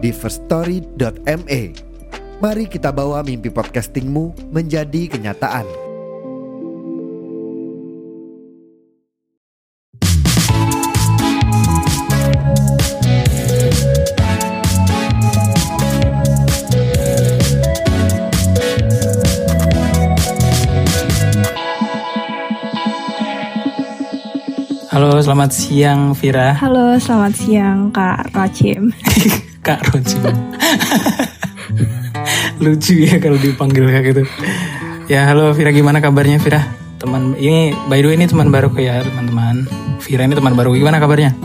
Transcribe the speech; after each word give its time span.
di 0.00 0.10
firststory.me. 0.10 1.62
Mari 2.40 2.64
kita 2.72 2.88
bawa 2.88 3.20
mimpi 3.20 3.52
podcastingmu 3.52 4.48
menjadi 4.48 5.12
kenyataan. 5.12 5.68
Halo, 24.90 25.22
selamat 25.22 25.54
siang 25.54 26.00
Vira. 26.18 26.56
Halo, 26.58 26.98
selamat 26.98 27.32
siang 27.36 27.94
Kak 27.94 28.34
Racim. 28.34 28.90
Kak 29.70 29.86
Rocim. 29.94 30.26
Lucu 32.58 33.06
ya 33.06 33.22
kalau 33.22 33.38
dipanggil 33.38 33.86
kayak 33.86 34.04
gitu. 34.10 34.22
Ya, 35.06 35.30
halo 35.30 35.54
Vira 35.54 35.70
gimana 35.70 36.02
kabarnya 36.02 36.42
Vira? 36.42 36.58
Teman 36.98 37.38
ini 37.38 37.70
by 37.86 38.02
the 38.02 38.10
way 38.10 38.18
ini 38.18 38.26
teman 38.26 38.50
baru 38.50 38.74
ya 38.74 38.98
teman-teman. 39.06 39.70
Vira 40.02 40.26
ini 40.26 40.34
teman 40.34 40.58
baru 40.58 40.74
gimana 40.74 40.98
kabarnya? 40.98 41.38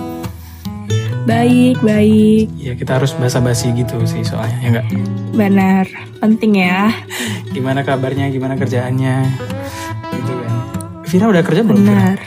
Baik, 1.30 1.86
baik. 1.86 2.50
Ya 2.58 2.74
kita 2.74 2.98
harus 2.98 3.14
basa-basi 3.14 3.70
gitu 3.78 3.94
sih 4.10 4.26
soalnya 4.26 4.58
ya 4.58 4.68
enggak? 4.74 4.88
Benar, 5.38 5.86
penting 6.18 6.66
ya. 6.66 6.90
Gimana 7.54 7.86
kabarnya? 7.86 8.34
Gimana 8.34 8.58
kerjaannya? 8.58 9.38
Gitu 10.18 10.34
kan. 10.34 10.54
Vira 11.06 11.26
udah 11.30 11.44
kerja 11.46 11.62
belum? 11.62 11.78
Vira? 11.78 11.94
Benar. 11.94 12.18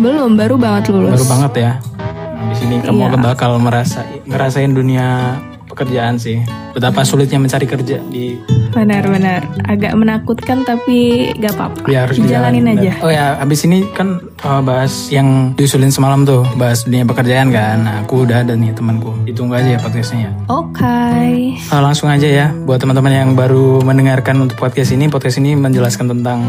Belum, 0.00 0.40
baru 0.40 0.56
banget 0.56 0.88
lulus. 0.88 1.20
Baru 1.20 1.28
banget 1.28 1.52
ya. 1.56 1.72
Di 2.36 2.54
sini 2.56 2.74
kamu 2.80 3.10
Iya. 3.10 3.18
bakal 3.18 3.56
merasa 3.58 4.04
ngerasain 4.24 4.70
dunia 4.70 5.36
pekerjaan 5.66 6.16
sih. 6.16 6.40
Betapa 6.72 7.02
sulitnya 7.02 7.36
mencari 7.36 7.64
kerja 7.64 7.98
di 8.06 8.36
Benar, 8.70 9.08
benar. 9.08 9.40
Agak 9.64 9.96
menakutkan 9.96 10.60
tapi 10.62 11.32
gak 11.40 11.56
apa-apa. 11.56 11.88
ya 11.88 12.04
harus 12.04 12.20
Dijalanin 12.20 12.68
aja. 12.68 12.92
Oh 13.00 13.08
ya, 13.08 13.40
abis 13.40 13.64
ini 13.64 13.88
kan 13.90 14.20
uh, 14.44 14.60
bahas 14.60 15.08
yang 15.08 15.56
diusulin 15.56 15.88
semalam 15.88 16.28
tuh, 16.28 16.44
bahas 16.54 16.84
dunia 16.84 17.08
pekerjaan 17.08 17.48
kan. 17.48 17.80
Nah, 17.80 18.04
aku 18.04 18.28
udah 18.28 18.44
ada 18.44 18.52
nih 18.52 18.76
temanku. 18.76 19.16
Ditunggu 19.24 19.56
aja 19.56 19.74
ya 19.74 19.80
podcastnya. 19.80 20.28
Oke. 20.52 21.56
Uh, 21.72 21.80
langsung 21.80 22.12
aja 22.12 22.28
ya, 22.28 22.46
buat 22.52 22.76
teman-teman 22.76 23.12
yang 23.16 23.30
baru 23.32 23.80
mendengarkan 23.80 24.36
untuk 24.38 24.60
podcast 24.60 24.92
ini, 24.92 25.08
podcast 25.08 25.40
ini 25.40 25.56
menjelaskan 25.56 26.12
tentang 26.12 26.44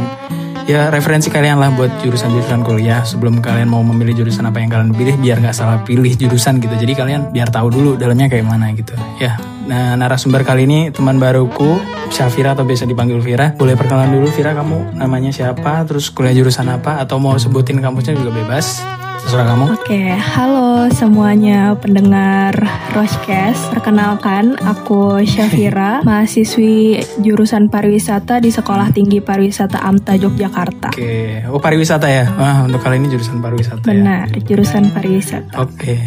ya 0.67 0.91
referensi 0.91 1.31
kalian 1.31 1.57
lah 1.57 1.71
buat 1.73 2.03
jurusan-jurusan 2.03 2.61
kuliah. 2.61 3.01
Sebelum 3.01 3.39
kalian 3.39 3.71
mau 3.71 3.81
memilih 3.81 4.21
jurusan 4.21 4.45
apa 4.45 4.59
yang 4.59 4.69
kalian 4.69 4.91
pilih 4.93 5.15
biar 5.17 5.39
nggak 5.39 5.55
salah 5.55 5.81
pilih 5.81 6.13
jurusan 6.13 6.59
gitu. 6.59 6.75
Jadi 6.75 6.93
kalian 6.93 7.31
biar 7.31 7.49
tahu 7.49 7.71
dulu 7.71 7.91
dalamnya 7.95 8.27
kayak 8.27 8.45
mana 8.45 8.75
gitu. 8.75 8.93
Ya 9.17 9.39
nah 9.67 9.93
narasumber 9.93 10.41
kali 10.41 10.63
ini 10.63 10.79
teman 10.89 11.19
baruku 11.19 11.75
Syafira 12.07 12.55
atau 12.55 12.63
biasa 12.63 12.87
dipanggil 12.87 13.19
Vira 13.19 13.51
boleh 13.51 13.75
perkenalan 13.75 14.15
dulu 14.15 14.31
Vira 14.31 14.55
kamu 14.55 14.95
namanya 14.95 15.27
siapa 15.29 15.83
terus 15.83 16.07
kuliah 16.07 16.31
jurusan 16.31 16.71
apa 16.71 17.03
atau 17.03 17.19
mau 17.19 17.35
sebutin 17.35 17.83
kampusnya 17.83 18.15
juga 18.15 18.31
bebas 18.31 18.79
terserah 19.21 19.43
kamu 19.43 19.65
Oke, 19.75 20.07
halo 20.15 20.87
semuanya 20.87 21.75
pendengar 21.75 22.55
Roshcast. 22.95 23.75
Perkenalkan, 23.75 24.55
aku 24.55 25.19
Syafira, 25.27 25.99
mahasiswi 26.07 27.03
jurusan 27.19 27.67
pariwisata 27.67 28.39
di 28.39 28.55
Sekolah 28.55 28.87
Tinggi 28.95 29.19
Pariwisata 29.19 29.83
AMTA 29.83 30.15
Yogyakarta. 30.15 30.95
oke 30.95 31.43
oh 31.51 31.59
pariwisata 31.59 32.07
ya 32.07 32.23
wah 32.39 32.63
untuk 32.63 32.79
kali 32.79 33.03
ini 33.03 33.11
jurusan 33.11 33.43
pariwisata 33.43 33.83
ya 33.83 33.87
Benar, 33.91 34.25
jurusan 34.47 34.95
pariwisata. 34.95 35.59
Oke. 35.59 35.99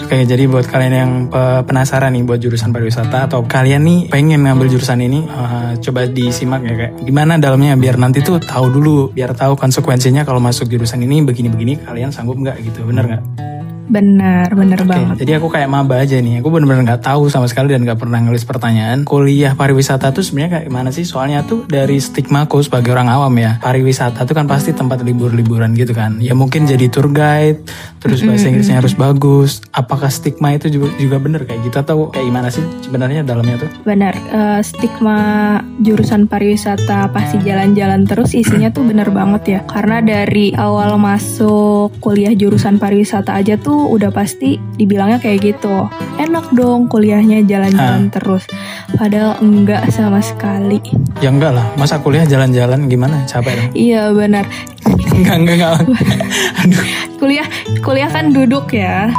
Oke, 0.00 0.16
jadi 0.24 0.48
buat 0.48 0.64
kalian 0.64 0.94
yang 0.96 1.12
pe- 1.28 1.62
penasaran 1.68 2.16
nih 2.16 2.24
buat 2.24 2.40
jurusan 2.40 2.72
pariwisata 2.72 3.28
atau 3.28 3.44
kalian 3.44 3.84
nih 3.84 3.98
pengen 4.08 4.42
ngambil 4.48 4.72
jurusan 4.72 4.98
ini, 5.04 5.28
eh, 5.28 5.72
coba 5.78 6.08
disimak 6.08 6.64
ya 6.64 6.74
kayak 6.74 6.92
gimana 7.04 7.36
dalamnya 7.36 7.76
biar 7.76 8.00
nanti 8.00 8.24
tuh 8.24 8.40
tahu 8.40 8.72
dulu, 8.72 9.12
biar 9.12 9.36
tahu 9.36 9.54
konsekuensinya 9.60 10.24
kalau 10.24 10.40
masuk 10.40 10.66
jurusan 10.72 11.04
ini 11.04 11.20
begini-begini 11.22 11.84
kalian 11.84 12.10
sanggup 12.10 12.40
nggak 12.40 12.58
gitu, 12.64 12.82
bener 12.88 13.04
nggak? 13.06 13.49
Benar, 13.90 14.54
benar 14.54 14.86
Oke, 14.86 14.90
banget. 14.94 15.14
jadi 15.26 15.42
aku 15.42 15.50
kayak 15.50 15.66
maba 15.66 15.98
aja 15.98 16.14
nih, 16.22 16.38
aku 16.38 16.48
bener-bener 16.54 16.86
nggak 16.86 17.02
tahu 17.02 17.26
sama 17.26 17.50
sekali 17.50 17.74
dan 17.74 17.82
nggak 17.82 17.98
pernah 17.98 18.22
ngelis 18.22 18.46
pertanyaan. 18.46 19.02
Kuliah 19.02 19.58
pariwisata 19.58 20.14
tuh 20.14 20.22
sebenarnya 20.22 20.62
kayak 20.62 20.66
gimana 20.70 20.94
sih? 20.94 21.02
Soalnya 21.02 21.42
tuh 21.42 21.66
dari 21.66 21.98
stigma 21.98 22.46
aku 22.46 22.62
sebagai 22.62 22.94
orang 22.94 23.10
awam 23.10 23.34
ya, 23.34 23.58
pariwisata 23.58 24.22
tuh 24.22 24.34
kan 24.38 24.46
pasti 24.46 24.70
tempat 24.70 25.02
libur-liburan 25.02 25.74
gitu 25.74 25.90
kan. 25.90 26.22
Ya 26.22 26.38
mungkin 26.38 26.70
jadi 26.70 26.86
tour 26.86 27.10
guide, 27.10 27.66
terus 27.98 28.22
bahasa 28.22 28.46
Inggrisnya 28.46 28.78
harus 28.78 28.94
bagus. 28.94 29.58
Apakah 29.74 30.06
stigma 30.06 30.54
itu 30.54 30.70
juga, 30.70 30.94
juga 30.94 31.18
bener 31.18 31.42
kayak 31.42 31.66
gitu 31.66 31.76
atau 31.82 32.14
kayak 32.14 32.30
gimana 32.30 32.48
sih 32.54 32.62
sebenarnya 32.86 33.26
dalamnya 33.26 33.66
tuh? 33.66 33.70
Benar, 33.82 34.14
eh, 34.14 34.60
stigma 34.62 35.18
jurusan 35.82 36.30
pariwisata 36.30 37.10
pasti 37.10 37.42
jalan-jalan 37.42 38.06
terus 38.06 38.38
isinya 38.38 38.70
tuh 38.70 38.86
bener 38.86 39.10
banget 39.10 39.42
ya. 39.58 39.60
Karena 39.66 39.98
dari 39.98 40.54
awal 40.54 40.94
masuk 40.94 41.98
kuliah 41.98 42.30
jurusan 42.38 42.78
pariwisata 42.78 43.34
aja 43.34 43.58
tuh 43.58 43.79
udah 43.88 44.10
pasti 44.12 44.60
dibilangnya 44.76 45.16
kayak 45.22 45.54
gitu. 45.54 45.88
Enak 46.20 46.52
dong 46.52 46.90
kuliahnya 46.92 47.46
jalan-jalan 47.48 48.12
terus. 48.12 48.44
Padahal 48.92 49.40
enggak 49.40 49.88
sama 49.94 50.20
sekali. 50.20 50.82
Ya 51.24 51.32
enggak 51.32 51.56
lah, 51.56 51.66
masa 51.80 52.02
kuliah 52.02 52.28
jalan-jalan 52.28 52.90
gimana? 52.90 53.24
Capek 53.24 53.56
dong. 53.56 53.70
Iya 53.72 54.12
benar. 54.12 54.44
enggak, 55.16 55.36
enggak, 55.40 55.54
enggak. 55.56 55.74
Aduh, 56.66 56.84
Kuliah 57.20 57.48
kuliah 57.84 58.08
kan 58.08 58.32
duduk 58.32 58.72
ya. 58.72 59.12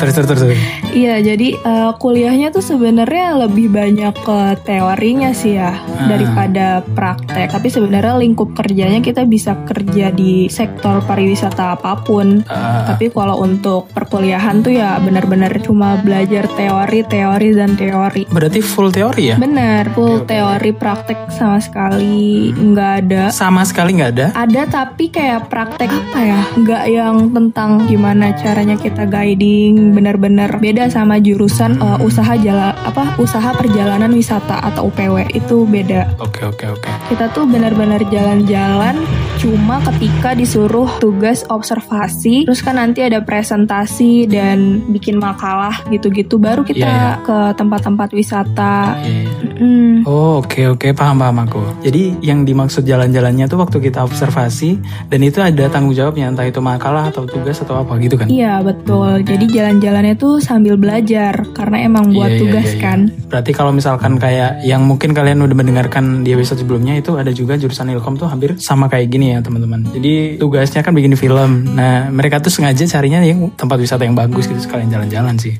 Terus, 0.00 0.14
terus, 0.14 0.28
terus. 0.28 0.58
Iya, 0.94 1.18
jadi 1.20 1.48
eh, 1.58 1.92
kuliahnya 1.98 2.54
tuh 2.54 2.62
sebenarnya 2.62 3.34
lebih 3.46 3.70
banyak 3.70 4.14
ke 4.14 4.40
teorinya 4.62 5.34
sih 5.34 5.58
ya 5.58 5.74
daripada 6.06 6.86
praktek. 6.94 7.50
Tapi 7.50 7.68
sebenarnya 7.68 8.14
lingkup 8.18 8.54
kerjanya 8.54 9.02
kita 9.02 9.26
bisa 9.26 9.58
kerja 9.66 10.14
di 10.14 10.46
sektor 10.46 11.02
pariwisata 11.02 11.74
apa 11.74 11.98
pun. 12.00 12.46
Ah, 12.46 12.94
Tapi 12.94 13.10
kalau 13.10 13.42
untuk 13.42 13.90
perkuliahan 13.90 14.62
tuh 14.62 14.74
ya 14.74 14.96
benar-benar 15.02 15.50
cuma 15.60 15.98
belajar 16.00 16.46
teori, 16.54 17.02
teori 17.06 17.48
dan 17.54 17.74
teori. 17.74 18.26
berarti 18.30 18.60
full 18.62 18.94
teori 18.94 19.34
ya? 19.34 19.36
Benar, 19.36 19.90
full 19.92 20.22
teori 20.24 20.70
praktek 20.70 21.30
sama 21.34 21.58
sekali 21.58 22.50
nggak 22.54 22.92
ada. 23.04 23.22
Sama 23.34 23.66
sekali 23.66 23.98
nggak 23.98 24.12
ada? 24.14 24.26
Ada 24.34 24.62
tapi 24.70 25.10
kayak 25.10 25.50
praktek 25.50 25.90
apa 25.90 26.20
ya? 26.22 26.40
Nggak 26.54 26.84
yang 26.90 27.16
tentang 27.34 27.70
gimana 27.90 28.32
caranya 28.38 28.78
kita 28.78 29.04
guiding, 29.08 29.83
benar-benar 29.92 30.56
beda 30.56 30.88
sama 30.88 31.20
jurusan 31.20 31.76
uh, 31.82 32.00
usaha 32.00 32.32
jala 32.38 32.72
apa 32.86 33.18
usaha 33.18 33.52
perjalanan 33.52 34.08
wisata 34.14 34.62
atau 34.62 34.88
UPW 34.88 35.28
itu 35.34 35.66
beda. 35.66 36.14
Oke, 36.22 36.46
oke, 36.46 36.64
oke. 36.70 36.88
Kita 37.10 37.28
tuh 37.34 37.44
benar-benar 37.44 38.00
jalan-jalan 38.08 38.96
cuma 39.36 39.82
ketika 39.92 40.32
disuruh 40.32 40.88
tugas 40.96 41.42
observasi, 41.50 42.46
terus 42.46 42.62
kan 42.62 42.78
nanti 42.78 43.02
ada 43.02 43.20
presentasi 43.20 44.24
dan 44.24 44.80
bikin 44.88 45.18
makalah 45.18 45.82
gitu-gitu 45.90 46.38
baru 46.38 46.62
kita 46.62 46.84
Iya, 46.84 46.94
iya. 46.94 47.12
ke 47.24 47.38
tempat-tempat 47.58 48.08
wisata. 48.14 48.96
Iya. 49.02 49.28
Mm, 49.54 49.94
Oh 50.04 50.44
oke 50.44 50.76
oke 50.76 50.92
paham 50.92 51.16
paham 51.16 51.36
aku. 51.48 51.62
Jadi 51.80 52.20
yang 52.20 52.44
dimaksud 52.44 52.84
jalan-jalannya 52.84 53.48
tuh 53.48 53.56
waktu 53.56 53.80
kita 53.80 54.04
observasi 54.04 54.76
dan 55.08 55.20
itu 55.24 55.40
ada 55.40 55.64
tanggung 55.72 55.96
jawabnya 55.96 56.28
entah 56.28 56.44
itu 56.44 56.60
makalah 56.60 57.08
atau 57.08 57.24
tugas 57.24 57.56
atau 57.58 57.80
apa 57.80 57.96
gitu 57.98 58.20
kan? 58.20 58.28
Iya 58.28 58.60
betul. 58.60 59.24
Jadi 59.24 59.44
jalan-jalannya 59.74 60.14
tuh 60.14 60.38
sambil 60.38 60.78
belajar 60.78 61.50
karena 61.50 61.82
emang 61.90 62.14
buat 62.14 62.30
Iya, 62.30 62.36
iya, 62.38 62.42
tugas 62.46 62.68
iya, 62.70 62.76
iya. 62.78 62.82
kan. 62.82 62.98
Berarti 63.26 63.50
kalau 63.50 63.72
misalkan 63.74 64.12
kayak 64.22 64.62
yang 64.62 64.86
mungkin 64.86 65.10
kalian 65.10 65.42
udah 65.42 65.56
mendengarkan 65.56 66.22
di 66.22 66.30
episode 66.30 66.62
sebelumnya 66.62 66.94
itu 66.94 67.18
ada 67.18 67.34
juga 67.34 67.58
jurusan 67.58 67.90
ilkom 67.90 68.14
tuh 68.14 68.30
hampir 68.30 68.54
sama 68.62 68.86
kayak 68.86 69.10
gini 69.10 69.34
ya 69.34 69.42
teman-teman. 69.42 69.90
Jadi 69.90 70.38
tugasnya 70.38 70.86
kan 70.86 70.94
bikin 70.94 71.18
film. 71.18 71.74
Nah 71.74 72.06
mereka 72.14 72.38
tuh 72.38 72.54
sengaja 72.54 72.86
carinya 72.86 73.18
yang 73.26 73.50
tempat 73.58 73.82
wisata 73.82 74.06
yang 74.06 74.14
bagus 74.14 74.46
gitu 74.46 74.62
sekalian 74.62 74.94
jalan-jalan 74.94 75.34
sih. 75.42 75.58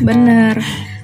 Bener. 0.00 0.56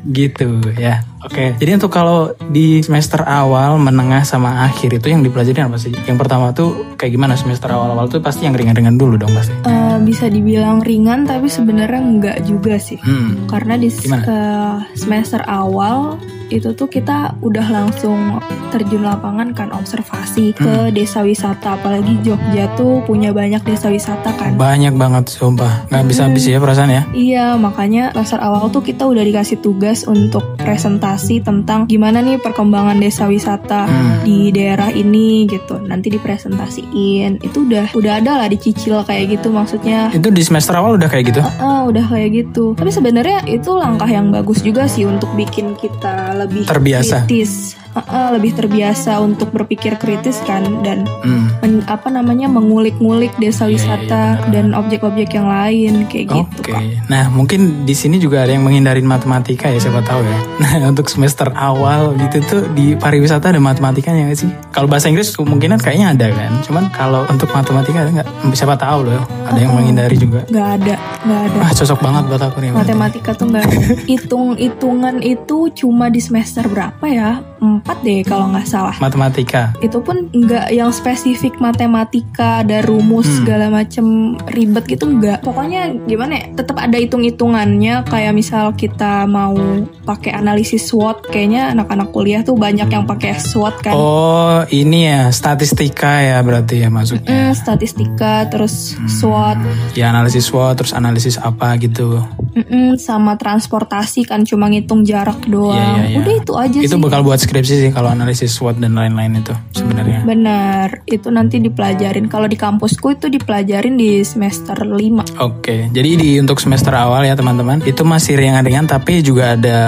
Gitu 0.08 0.60
ya. 0.76 1.04
Oke. 1.20 1.52
Jadi 1.60 1.70
untuk 1.76 1.92
kalau 1.92 2.32
di 2.48 2.80
semester 2.80 3.20
awal, 3.28 3.76
menengah 3.76 4.24
sama 4.24 4.64
akhir 4.64 4.96
itu 4.96 5.12
yang 5.12 5.20
dipelajari 5.20 5.60
apa 5.60 5.76
sih? 5.76 5.92
Yang 5.92 6.18
pertama 6.24 6.56
tuh 6.56 6.96
kayak 6.96 7.12
gimana 7.12 7.36
semester 7.36 7.68
awal-awal 7.68 8.08
tuh 8.08 8.24
pasti 8.24 8.48
yang 8.48 8.56
ringan-ringan 8.56 8.96
dulu 8.96 9.20
dong 9.20 9.32
pasti. 9.36 9.52
Eh, 9.68 9.98
bisa 10.00 10.32
dibilang 10.32 10.80
ringan 10.80 11.28
tapi 11.28 11.52
sebenarnya 11.52 12.00
enggak 12.00 12.38
juga 12.48 12.80
sih. 12.80 12.96
Hmm. 13.04 13.44
Karena 13.44 13.76
di 13.76 13.92
eh, 13.92 14.76
semester 14.96 15.44
awal 15.44 16.16
itu 16.50 16.70
tuh 16.72 16.86
kita 16.86 17.38
udah 17.40 17.66
langsung 17.66 18.38
terjun 18.68 19.02
lapangan 19.02 19.50
kan 19.50 19.70
observasi 19.70 20.52
ke 20.52 20.66
Hmm. 20.66 20.90
desa 20.90 21.20
wisata 21.20 21.74
apalagi 21.74 22.18
Jogja 22.20 22.66
tuh 22.74 23.02
punya 23.02 23.30
banyak 23.30 23.62
desa 23.62 23.88
wisata 23.88 24.30
kan. 24.32 24.54
Banyak 24.54 24.94
banget 24.94 25.26
sumpah. 25.28 25.86
Nggak 25.88 26.04
bisa 26.04 26.20
habis 26.26 26.44
ya 26.44 26.58
perasaan 26.58 26.90
ya. 26.90 27.02
Iya, 27.10 27.46
makanya 27.56 28.10
semester 28.12 28.38
awal 28.40 28.68
tuh 28.68 28.80
kita 28.80 29.04
udah 29.04 29.22
dikasih 29.22 29.58
tugas 29.58 30.02
untuk 30.04 30.42
presentasi 30.56 31.40
tentang 31.40 31.86
gimana 31.86 32.18
nih 32.20 32.36
perkembangan 32.36 32.96
desa 32.96 33.26
wisata 33.26 33.86
Hmm. 33.86 34.22
di 34.22 34.50
daerah 34.50 34.90
ini 34.90 35.46
gitu. 35.46 35.78
Nanti 35.80 36.10
dipresentasiin. 36.10 37.40
Itu 37.40 37.64
udah 37.64 37.92
udah 37.92 38.12
ada 38.16 38.32
lah 38.36 38.48
dicicil 38.48 39.02
kayak 39.02 39.36
gitu 39.36 39.50
maksudnya. 39.50 40.10
Itu 40.10 40.28
di 40.28 40.40
semester 40.40 40.74
awal 40.74 40.96
udah 40.96 41.06
kayak 41.06 41.24
gitu. 41.28 41.40
Ah, 41.58 41.82
udah 41.82 42.04
kayak 42.04 42.30
gitu. 42.36 42.74
Tapi 42.74 42.90
sebenarnya 42.90 43.46
itu 43.46 43.70
langkah 43.72 44.06
yang 44.06 44.30
bagus 44.30 44.60
juga 44.60 44.86
sih 44.86 45.04
untuk 45.04 45.30
bikin 45.34 45.74
kita 45.76 46.34
lebih 46.46 46.64
Terbiasa. 46.68 47.24
kritis. 47.28 47.79
Ah, 47.90 48.02
ah, 48.06 48.28
lebih 48.30 48.54
terbiasa 48.54 49.18
untuk 49.18 49.50
berpikir 49.50 49.96
kritis 49.96 50.38
kan 50.40 50.62
dan 50.80 51.02
Hmm. 51.20 51.50
men- 51.58 51.84
apa 51.84 52.06
namanya 52.06 52.46
mengulik-ngulik 52.46 53.34
desa 53.36 53.64
Iya, 53.64 53.66
iya, 53.66 53.74
wisata 53.74 53.98
iya, 54.22 54.38
benar. 54.38 54.52
dan 54.52 54.66
objek-objek 54.76 55.28
yang 55.32 55.46
lain 55.46 55.92
kayak 56.06 56.26
gitu. 56.28 56.60
Oke. 56.62 56.72
Nah, 57.06 57.26
mungkin 57.28 57.60
di 57.82 57.92
sini 57.92 58.16
juga 58.16 58.40
ada 58.40 58.52
yang 58.52 58.62
menghindarin 58.62 59.02
matematika 59.02 59.66
ya, 59.66 59.78
siapa 59.78 60.00
tahu 60.00 60.22
ya. 60.22 60.38
Nah, 60.62 60.86
untuk 60.86 61.06
semester 61.06 61.50
awal 61.50 62.14
gitu 62.16 62.36
tuh 62.42 62.62
di 62.70 62.94
pariwisata 62.94 63.50
ada 63.50 63.58
matematikanya 63.58 64.28
nggak 64.28 64.38
sih? 64.38 64.50
Kalau 64.70 64.86
bahasa 64.86 65.08
Inggris 65.08 65.32
kemungkinan 65.32 65.78
kayaknya 65.78 66.14
ada 66.14 66.26
kan. 66.30 66.52
Cuman 66.62 66.84
kalau 66.90 67.26
untuk 67.26 67.50
matematika 67.50 68.00
ada 68.00 68.10
nggak? 68.12 68.28
Siapa 68.52 68.76
tahu 68.76 69.04
loh. 69.04 69.18
Ada 69.44 69.58
yang 69.58 69.74
menghindari 69.74 70.14
juga. 70.14 70.46
Nggak 70.46 70.68
ada, 70.78 70.94
nggak 71.20 71.40
ada. 71.44 71.58
Ah, 71.60 71.72
cocok 71.72 71.98
banget 71.98 72.22
buat 72.24 72.42
aku 72.44 72.56
nih. 72.56 72.70
berarti. 72.70 72.86
Matematika 72.86 73.30
tuh 73.34 73.46
nggak 73.48 73.66
hitung-hitungan 74.06 75.16
itu 75.20 75.58
cuma 75.74 76.06
di 76.06 76.20
semester 76.20 76.64
berapa 76.64 77.04
ya? 77.04 77.42
Empat 77.80 77.96
deh 78.00 78.20
kalau 78.22 78.52
nggak 78.52 78.66
salah. 78.66 78.92
Matematika. 79.00 79.72
Itu 79.80 79.98
pun 79.98 80.28
nggak 80.28 80.68
yang 80.70 80.92
spesifik 80.92 81.56
matematika, 81.58 82.60
ada 82.60 82.84
rumus 82.84 83.24
Hmm. 83.24 83.36
segala 83.40 83.66
macem 83.68 84.04
ribet 84.46 84.84
gitu 84.86 85.08
nggak. 85.08 85.40
Pokoknya 85.40 85.88
gimana 86.04 86.32
ya? 86.36 86.44
Tetap 86.54 86.76
ada 86.76 86.96
hitung-hitungannya. 86.96 88.04
Kayak 88.04 88.32
misal 88.32 88.72
kita 88.74 89.24
mau 89.24 89.56
pakai 90.02 90.32
analisis 90.32 90.86
SWOT, 90.86 91.26
kayaknya 91.26 91.70
anak-anak 91.70 92.10
kuliah 92.10 92.42
tuh 92.42 92.54
banyak 92.54 92.86
yang 92.86 93.04
pakai 93.04 93.34
SWOT 93.34 93.74
kan. 93.80 93.94
Oh, 93.94 94.60
ini 94.68 95.06
ya 95.06 95.30
statistika 95.30 96.20
ya 96.20 96.36
berarti 96.40 96.82
ya 96.82 96.88
maksudnya. 96.88 97.50
Hmm, 97.50 97.54
statistika, 97.54 98.44
terus 98.46 98.92
Hmm. 98.92 99.08
SWOT, 99.08 99.58
Ya 99.94 100.10
analisis 100.10 100.44
SWOT 100.44 100.76
terus 100.76 100.92
analisis 100.92 101.36
apa 101.36 101.72
gitu. 101.76 102.20
Mm-mm, 102.50 102.98
sama 102.98 103.34
transportasi 103.34 104.24
kan 104.24 104.42
cuma 104.42 104.66
ngitung 104.66 105.00
jarak 105.00 105.46
doang. 105.46 105.70
Iya, 105.70 105.86
iya, 105.96 106.04
iya. 106.08 106.18
Udah 106.18 106.34
itu 106.34 106.52
aja 106.52 106.78
Itu 106.82 106.96
sih. 106.96 107.00
bakal 107.00 107.22
buat 107.22 107.38
skripsi 107.38 107.69
sih 107.76 107.90
kalau 107.90 108.08
analisis 108.08 108.50
SWOT 108.50 108.78
dan 108.78 108.94
lain-lain 108.94 109.38
itu 109.38 109.54
sebenarnya. 109.72 110.24
Benar, 110.24 111.04
itu 111.04 111.28
nanti 111.28 111.58
dipelajarin. 111.58 112.26
Kalau 112.26 112.46
di 112.46 112.54
kampusku 112.54 113.14
itu 113.14 113.26
dipelajarin 113.26 113.94
di 113.94 114.22
semester 114.22 114.74
5. 114.76 115.38
Oke, 115.38 115.90
jadi 115.90 116.10
di 116.14 116.30
untuk 116.38 116.58
semester 116.58 116.90
awal 116.92 117.22
ya 117.22 117.34
teman-teman 117.34 117.82
itu 117.82 118.02
masih 118.02 118.34
ringan-ringan 118.34 118.86
tapi 118.86 119.20
juga 119.20 119.54
ada 119.54 119.78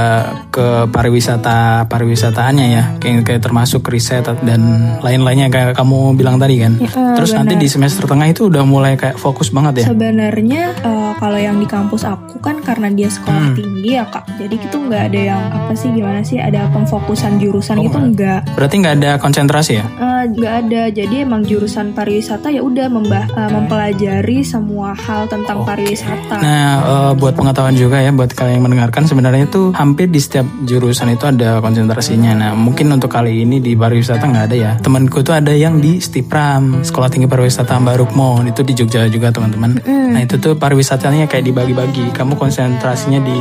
ke 0.49 0.87
pariwisata 0.89 1.87
pariwisataannya 1.87 2.67
ya, 2.69 2.85
kayak, 2.99 3.23
kayak 3.25 3.43
termasuk 3.43 3.83
riset 3.87 4.25
dan 4.43 4.61
lain-lainnya 5.01 5.49
kayak 5.49 5.73
kamu 5.75 6.15
bilang 6.15 6.37
tadi 6.37 6.61
kan. 6.61 6.77
Ya, 6.79 6.91
Terus 7.19 7.33
nanti 7.33 7.55
benar. 7.55 7.63
di 7.65 7.69
semester 7.69 8.05
tengah 8.05 8.27
itu 8.27 8.47
udah 8.47 8.63
mulai 8.63 8.95
kayak 8.95 9.17
fokus 9.17 9.49
banget 9.49 9.83
ya. 9.83 9.87
Sebenarnya 9.91 10.63
eh, 10.77 11.13
kalau 11.17 11.39
yang 11.39 11.57
di 11.57 11.67
kampus 11.67 12.05
aku 12.05 12.39
kan 12.39 12.61
karena 12.61 12.91
dia 12.91 13.09
sekolah 13.09 13.31
Hmm. 13.43 13.57
tinggi 13.57 13.97
ya 13.97 14.05
kak, 14.07 14.39
jadi 14.39 14.55
itu 14.55 14.77
nggak 14.77 15.03
ada 15.09 15.21
yang 15.21 15.43
apa 15.51 15.73
sih 15.73 15.91
gimana 15.91 16.21
sih 16.23 16.39
ada 16.39 16.69
pemfokusan 16.69 17.39
jurusan 17.39 17.72
Oh, 17.79 17.85
gitu 17.87 17.99
nggak. 17.99 18.13
nggak 18.13 18.41
Berarti 18.57 18.75
nggak 18.83 18.95
ada 19.01 19.11
konsentrasi 19.17 19.73
ya? 19.79 19.85
Eh, 19.87 20.25
nggak 20.33 20.55
ada. 20.67 20.83
Jadi 20.93 21.15
emang 21.23 21.43
jurusan 21.47 21.95
pariwisata 21.97 22.49
ya 22.53 22.61
udah 22.65 22.87
membah 22.91 23.25
eh, 23.33 23.51
mempelajari 23.51 24.43
semua 24.43 24.93
hal 24.97 25.29
tentang 25.31 25.63
Oke. 25.63 25.69
pariwisata. 25.73 26.37
Nah, 26.41 26.71
eh, 26.83 27.13
buat 27.17 27.35
pengetahuan 27.37 27.77
juga 27.77 28.01
ya, 28.01 28.11
buat 28.13 28.33
kalian 28.33 28.61
yang 28.61 28.65
mendengarkan, 28.67 29.07
sebenarnya 29.07 29.49
itu 29.49 29.73
hampir 29.73 30.09
di 30.09 30.21
setiap 30.21 30.47
jurusan 30.67 31.15
itu 31.15 31.25
ada 31.29 31.63
konsentrasinya. 31.63 32.33
Nah, 32.35 32.53
mungkin 32.57 32.91
untuk 32.93 33.13
kali 33.13 33.45
ini 33.45 33.63
di 33.63 33.73
pariwisata 33.77 34.25
nggak 34.25 34.45
ada 34.53 34.57
ya. 34.57 34.73
Temanku 34.81 35.25
tuh 35.25 35.37
ada 35.37 35.53
yang 35.53 35.79
di 35.79 35.99
Stipram, 36.03 36.83
Sekolah 36.83 37.09
Tinggi 37.13 37.29
Pariwisata 37.29 37.79
Mbak 37.79 37.97
Rukmo, 38.03 38.43
itu 38.45 38.61
di 38.65 38.73
Jogja 38.77 39.07
juga 39.09 39.31
teman-teman. 39.31 39.81
Nah, 39.85 40.21
itu 40.21 40.37
tuh 40.37 40.57
pariwisatanya 40.57 41.29
kayak 41.29 41.49
dibagi-bagi. 41.49 42.13
Kamu 42.13 42.37
konsentrasinya 42.37 43.21
di 43.23 43.39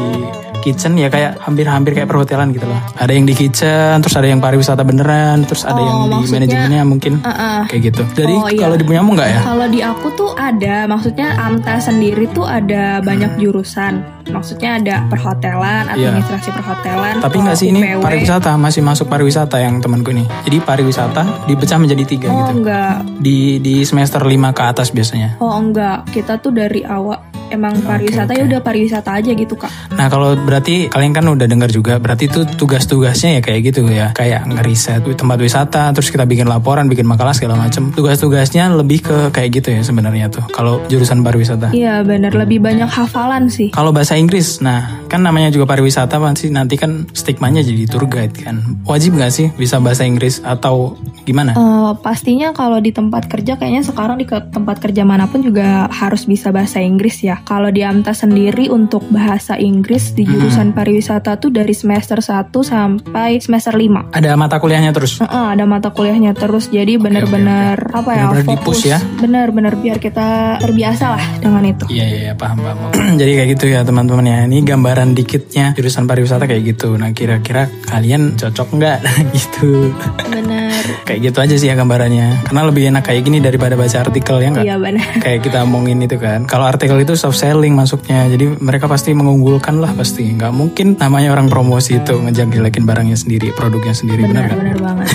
kitchen 0.61 0.93
ya 0.95 1.07
kayak 1.07 1.41
hampir-hampir 1.41 1.91
kayak 1.93 2.05
perhotelan 2.05 2.49
gitu 2.51 2.63
loh. 2.63 2.77
Ada 2.95 3.11
yang 3.11 3.25
di 3.25 3.33
kitchen, 3.33 3.97
terus 3.97 4.13
ada 4.13 4.25
yang 4.25 4.37
pariwisata 4.37 4.81
beneran, 4.81 5.43
terus 5.43 5.63
ada 5.63 5.75
Oh, 5.75 5.85
yang 6.07 6.21
di 6.21 6.29
manajemennya 6.29 6.81
mungkin 6.83 7.13
Uh-uh. 7.19 7.65
kayak 7.65 7.81
gitu. 7.89 8.03
Jadi 8.13 8.33
Oh, 8.33 8.47
iya. 8.47 8.61
kalau 8.61 8.75
di 8.75 8.85
punyamu 8.85 9.09
nggak 9.11 9.29
ya? 9.29 9.39
Kalau 9.41 9.65
di 9.65 9.79
aku 9.81 10.07
tuh 10.11 10.31
ada, 10.31 10.85
maksudnya 10.85 11.33
AMTA 11.35 11.75
sendiri 11.81 12.29
tuh 12.29 12.45
ada 12.45 13.01
banyak 13.01 13.35
jurusan. 13.35 14.05
Maksudnya 14.23 14.77
ada 14.77 14.95
perhotelan, 15.07 15.89
Iya. 15.89 16.13
administrasi 16.13 16.49
perhotelan. 16.51 17.15
Tapi 17.19 17.35
oh, 17.35 17.41
nggak 17.41 17.57
sih 17.57 17.67
ini 17.67 17.81
UPW. 17.81 18.01
pariwisata 18.01 18.53
masih 18.55 18.81
masuk 18.81 19.07
pariwisata 19.07 19.57
yang 19.57 19.79
temanku 19.79 20.11
nih. 20.11 20.29
Jadi 20.43 20.57
pariwisata 20.61 21.21
dipecah 21.45 21.77
menjadi 21.77 22.03
tiga 22.05 22.27
Oh 22.27 22.45
gitu. 22.45 22.61
enggak, 22.61 23.01
Di 23.17 23.39
di 23.57 23.81
semester 23.81 24.21
5 24.21 24.29
ke 24.51 24.61
atas 24.63 24.89
biasanya. 24.89 25.37
oh 25.37 25.51
enggak. 25.51 26.05
Kita 26.07 26.37
tuh 26.37 26.51
dari 26.51 26.83
awal 26.83 27.30
emang 27.51 27.79
pariwisata 27.85 28.31
oke. 28.33 28.39
ya 28.39 28.43
udah 28.47 28.59
pariwisata 28.63 29.09
aja 29.15 29.31
gitu 29.31 29.55
kak. 29.55 29.71
Nah 29.95 30.07
kalau 30.11 30.35
berarti 30.35 30.91
kalian 30.91 31.13
kan 31.15 31.25
udah 31.27 31.47
dengar 31.47 31.69
juga, 31.71 31.97
berarti 31.99 32.27
itu 32.27 32.43
tugas-tugasnya 32.57 33.39
ya 33.39 33.41
kayak 33.41 33.59
gitu 33.71 33.87
ya, 33.87 34.11
kayak 34.15 34.47
ngeriset 34.47 35.03
tempat 35.15 35.37
wisata, 35.39 35.91
terus 35.91 36.09
kita 36.09 36.23
bikin 36.25 36.47
laporan, 36.47 36.87
bikin 36.87 37.05
makalah 37.05 37.33
segala 37.35 37.57
macam. 37.57 37.91
Tugas-tugasnya 37.93 38.71
lebih 38.73 39.03
ke 39.05 39.17
kayak 39.33 39.49
gitu 39.61 39.69
ya 39.73 39.81
sebenarnya 39.81 40.29
tuh. 40.29 40.45
Kalau 40.49 40.81
jurusan 40.87 41.21
pariwisata. 41.21 41.73
Iya 41.73 42.01
bener, 42.05 42.33
lebih 42.33 42.61
banyak 42.63 42.87
hafalan 42.87 43.51
sih. 43.51 43.73
Kalau 43.73 43.91
bahasa 43.93 44.15
Inggris, 44.15 44.61
nah 44.63 45.01
kan 45.11 45.21
namanya 45.21 45.51
juga 45.51 45.67
pariwisata 45.67 46.17
pasti 46.21 46.47
nanti 46.53 46.79
kan 46.79 47.05
stigmanya 47.11 47.61
jadi 47.61 47.85
tour 47.85 48.07
guide 48.07 48.33
kan. 48.33 48.63
Wajib 48.87 49.19
nggak 49.19 49.31
sih 49.33 49.47
bisa 49.59 49.77
bahasa 49.83 50.07
Inggris 50.07 50.39
atau 50.41 50.95
gimana? 51.27 51.53
Eh, 51.53 51.91
pastinya 51.99 52.55
kalau 52.55 52.79
di 52.79 52.95
tempat 52.95 53.27
kerja 53.27 53.59
kayaknya 53.59 53.83
sekarang 53.83 54.17
di 54.17 54.25
tempat 54.25 54.77
kerja 54.79 55.03
mana 55.03 55.27
pun 55.27 55.43
juga 55.43 55.85
harus 55.91 56.25
bisa 56.25 56.49
bahasa 56.49 56.79
Inggris 56.79 57.21
ya. 57.21 57.40
Kalau 57.43 57.69
di 57.69 57.81
AMTA 57.81 58.13
sendiri 58.13 58.67
untuk 58.67 59.03
bahasa 59.07 59.55
Inggris 59.55 60.13
di 60.13 60.23
jurusan 60.23 60.71
pariwisata 60.71 61.35
tuh 61.35 61.49
dari 61.49 61.71
semester 61.71 62.19
1 62.19 62.49
sampai 62.53 63.37
semester 63.37 63.73
5. 63.73 64.11
Ada 64.11 64.33
mata 64.33 64.57
kuliahnya 64.57 64.91
terus. 64.91 65.19
Heeh, 65.19 65.45
ada 65.51 65.63
mata 65.63 65.91
kuliahnya 65.91 66.31
terus 66.31 66.67
jadi 66.67 66.95
bener-bener 66.95 67.75
apa 67.91 68.09
ya 68.11 68.23
Bener-bener 68.29 68.47
fokus 68.47 68.77
di-push 68.81 68.83
ya. 68.87 68.99
bener-bener 69.17 69.73
biar 69.75 69.97
kita 69.97 70.27
terbiasa 70.57 71.05
lah 71.11 71.25
dengan 71.37 71.63
itu 71.63 71.83
Iya 71.87 72.05
iya 72.07 72.19
iya, 72.29 72.33
paham 72.33 72.61
paham. 72.61 72.77
Jadi 73.21 73.31
kayak 73.35 73.49
gitu 73.57 73.65
ya 73.67 73.81
teman-teman 73.83 74.25
ya. 74.25 74.39
Ini 74.45 74.57
gambaran 74.63 75.11
dikitnya 75.11 75.73
jurusan 75.75 76.05
pariwisata 76.05 76.45
kayak 76.45 76.63
gitu. 76.75 76.95
Nah 76.95 77.11
kira-kira 77.11 77.67
kalian 77.85 78.35
cocok 78.35 78.67
nggak 78.71 78.97
gitu? 79.35 79.91
bener 80.27 80.71
kayak 81.07 81.19
gitu 81.27 81.37
aja 81.39 81.55
sih 81.55 81.67
ya 81.67 81.75
gambarannya. 81.75 82.47
Karena 82.47 82.61
lebih 82.63 82.83
enak 82.89 83.03
kayak 83.03 83.21
gini 83.21 83.37
daripada 83.39 83.75
baca 83.75 83.97
artikel 83.99 84.35
ya 84.39 84.47
nggak? 84.49 84.63
iya 84.63 84.75
bener 84.77 85.03
Kayak 85.19 85.39
kita 85.43 85.57
omongin 85.63 85.99
itu 85.99 86.15
kan. 86.15 86.45
Kalau 86.45 86.65
artikel 86.65 86.97
itu 86.97 87.13
soft 87.31 87.47
selling 87.47 87.71
masuknya. 87.73 88.27
Jadi 88.27 88.59
mereka 88.59 88.91
pasti 88.91 89.15
mengunggulkan 89.15 89.79
lah 89.79 89.95
pasti. 89.95 90.27
Nggak 90.27 90.51
mungkin 90.51 90.99
namanya 90.99 91.31
orang 91.31 91.47
promosi 91.47 91.95
itu 92.03 92.19
ngejelekin 92.19 92.83
barangnya 92.83 93.15
sendiri, 93.15 93.55
produknya 93.55 93.95
sendiri 93.95 94.27
benar 94.27 94.51
bener 94.51 94.51
kan? 94.51 94.57
bener 94.59 94.77
banget 94.83 95.07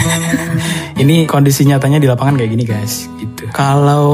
Ini 1.04 1.28
kondisi 1.28 1.68
nyatanya 1.68 2.00
di 2.00 2.08
lapangan 2.08 2.40
kayak 2.40 2.50
gini 2.56 2.64
guys, 2.64 3.04
gitu. 3.20 3.35
Kalau 3.52 4.06